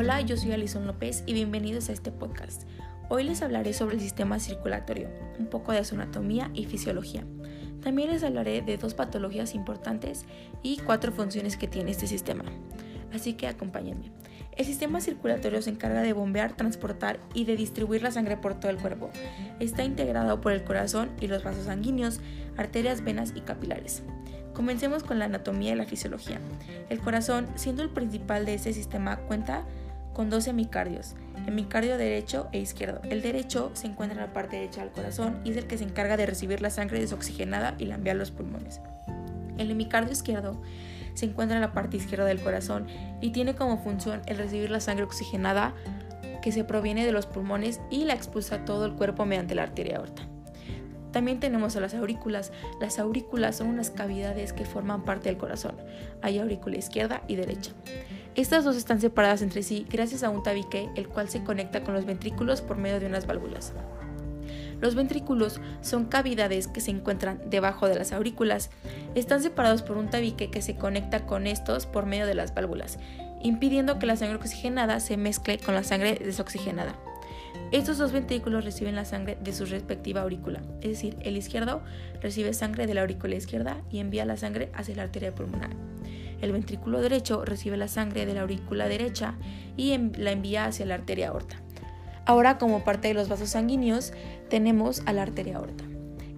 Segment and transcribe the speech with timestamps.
[0.00, 2.62] Hola, yo soy Alison López y bienvenidos a este podcast.
[3.10, 7.26] Hoy les hablaré sobre el sistema circulatorio, un poco de su anatomía y fisiología.
[7.82, 10.24] También les hablaré de dos patologías importantes
[10.62, 12.44] y cuatro funciones que tiene este sistema.
[13.12, 14.10] Así que acompáñenme.
[14.56, 18.70] El sistema circulatorio se encarga de bombear, transportar y de distribuir la sangre por todo
[18.70, 19.10] el cuerpo.
[19.58, 22.20] Está integrado por el corazón y los vasos sanguíneos,
[22.56, 24.02] arterias, venas y capilares.
[24.54, 26.40] Comencemos con la anatomía y la fisiología.
[26.88, 29.66] El corazón, siendo el principal de este sistema, cuenta
[30.28, 31.14] dos hemicardios,
[31.46, 33.00] hemicardio derecho e izquierdo.
[33.04, 35.84] El derecho se encuentra en la parte derecha del corazón y es el que se
[35.84, 38.80] encarga de recibir la sangre desoxigenada y la envía a los pulmones.
[39.56, 40.60] El hemicardio izquierdo
[41.14, 42.86] se encuentra en la parte izquierda del corazón
[43.20, 45.74] y tiene como función el recibir la sangre oxigenada
[46.42, 49.62] que se proviene de los pulmones y la expulsa a todo el cuerpo mediante la
[49.62, 50.22] arteria aorta.
[51.12, 52.52] También tenemos a las aurículas.
[52.80, 55.74] Las aurículas son unas cavidades que forman parte del corazón.
[56.22, 57.72] Hay aurícula izquierda y derecha.
[58.40, 61.92] Estas dos están separadas entre sí gracias a un tabique, el cual se conecta con
[61.92, 63.74] los ventrículos por medio de unas válvulas.
[64.80, 68.70] Los ventrículos son cavidades que se encuentran debajo de las aurículas.
[69.14, 72.98] Están separados por un tabique que se conecta con estos por medio de las válvulas,
[73.42, 76.94] impidiendo que la sangre oxigenada se mezcle con la sangre desoxigenada.
[77.72, 81.82] Estos dos ventrículos reciben la sangre de su respectiva aurícula, es decir, el izquierdo
[82.22, 85.76] recibe sangre de la aurícula izquierda y envía la sangre hacia la arteria pulmonar.
[86.40, 89.34] El ventrículo derecho recibe la sangre de la aurícula derecha
[89.76, 91.56] y la envía hacia la arteria aorta.
[92.26, 94.12] Ahora, como parte de los vasos sanguíneos,
[94.48, 95.84] tenemos a la arteria aorta.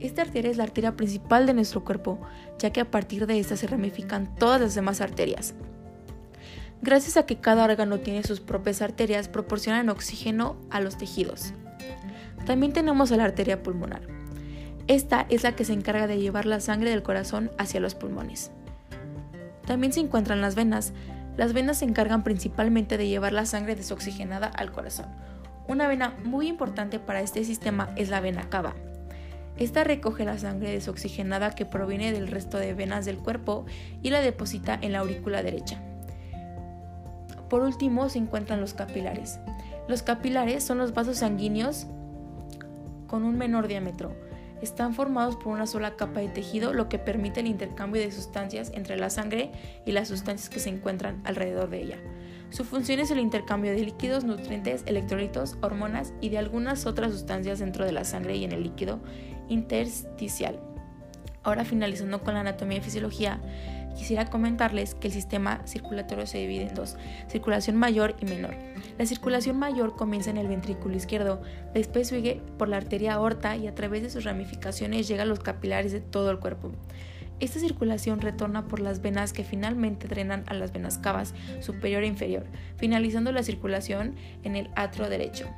[0.00, 2.18] Esta arteria es la arteria principal de nuestro cuerpo,
[2.58, 5.54] ya que a partir de esta se ramifican todas las demás arterias.
[6.80, 11.52] Gracias a que cada órgano tiene sus propias arterias, proporcionan oxígeno a los tejidos.
[12.44, 14.02] También tenemos a la arteria pulmonar.
[14.88, 18.50] Esta es la que se encarga de llevar la sangre del corazón hacia los pulmones.
[19.72, 20.92] También se encuentran las venas.
[21.38, 25.06] Las venas se encargan principalmente de llevar la sangre desoxigenada al corazón.
[25.66, 28.74] Una vena muy importante para este sistema es la vena cava.
[29.56, 33.64] Esta recoge la sangre desoxigenada que proviene del resto de venas del cuerpo
[34.02, 35.80] y la deposita en la aurícula derecha.
[37.48, 39.40] Por último se encuentran los capilares.
[39.88, 41.86] Los capilares son los vasos sanguíneos
[43.06, 44.14] con un menor diámetro.
[44.62, 48.70] Están formados por una sola capa de tejido, lo que permite el intercambio de sustancias
[48.74, 49.50] entre la sangre
[49.84, 51.98] y las sustancias que se encuentran alrededor de ella.
[52.50, 57.58] Su función es el intercambio de líquidos, nutrientes, electrolitos, hormonas y de algunas otras sustancias
[57.58, 59.00] dentro de la sangre y en el líquido
[59.48, 60.60] intersticial.
[61.42, 63.40] Ahora finalizando con la anatomía y fisiología,
[63.94, 66.96] quisiera comentarles que el sistema circulatorio se divide en dos,
[67.28, 68.54] circulación mayor y menor.
[68.98, 71.42] La circulación mayor comienza en el ventrículo izquierdo,
[71.74, 75.40] después sigue por la arteria aorta y a través de sus ramificaciones llega a los
[75.40, 76.72] capilares de todo el cuerpo.
[77.40, 82.06] Esta circulación retorna por las venas que finalmente drenan a las venas cavas superior e
[82.06, 82.44] inferior,
[82.76, 84.14] finalizando la circulación
[84.44, 85.48] en el atrio derecho.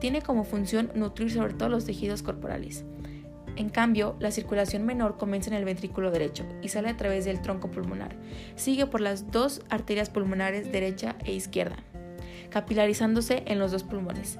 [0.00, 2.84] Tiene como función nutrir sobre todo los tejidos corporales.
[3.56, 7.42] En cambio, la circulación menor comienza en el ventrículo derecho y sale a través del
[7.42, 8.16] tronco pulmonar.
[8.56, 11.76] Sigue por las dos arterias pulmonares derecha e izquierda,
[12.50, 14.38] capilarizándose en los dos pulmones.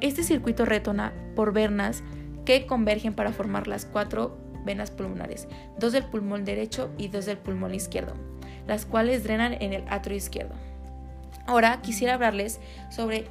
[0.00, 2.02] Este circuito retona por venas
[2.44, 5.48] que convergen para formar las cuatro venas pulmonares,
[5.78, 8.14] dos del pulmón derecho y dos del pulmón izquierdo,
[8.66, 10.54] las cuales drenan en el atrio izquierdo.
[11.46, 12.60] Ahora quisiera hablarles
[12.90, 13.26] sobre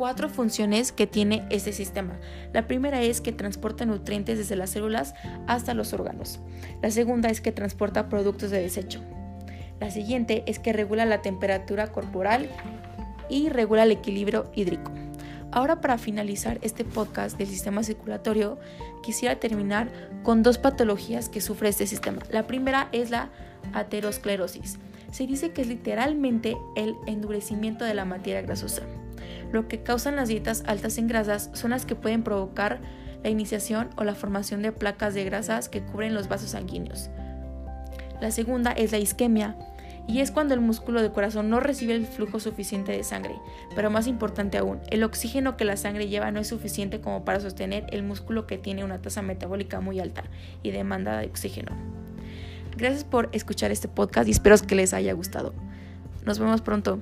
[0.00, 2.18] cuatro funciones que tiene este sistema.
[2.54, 5.12] La primera es que transporta nutrientes desde las células
[5.46, 6.40] hasta los órganos.
[6.80, 9.02] La segunda es que transporta productos de desecho.
[9.78, 12.48] La siguiente es que regula la temperatura corporal
[13.28, 14.90] y regula el equilibrio hídrico.
[15.52, 18.58] Ahora para finalizar este podcast del sistema circulatorio,
[19.02, 19.90] quisiera terminar
[20.22, 22.22] con dos patologías que sufre este sistema.
[22.30, 23.28] La primera es la
[23.74, 24.78] aterosclerosis.
[25.12, 28.80] Se dice que es literalmente el endurecimiento de la materia grasosa.
[29.52, 32.80] Lo que causan las dietas altas en grasas son las que pueden provocar
[33.22, 37.10] la iniciación o la formación de placas de grasas que cubren los vasos sanguíneos.
[38.20, 39.56] La segunda es la isquemia,
[40.10, 43.36] y es cuando el músculo del corazón no recibe el flujo suficiente de sangre.
[43.76, 47.38] Pero más importante aún, el oxígeno que la sangre lleva no es suficiente como para
[47.38, 50.24] sostener el músculo que tiene una tasa metabólica muy alta
[50.62, 51.72] y demanda de oxígeno.
[52.76, 55.54] Gracias por escuchar este podcast y espero que les haya gustado.
[56.24, 56.98] Nos vemos pronto.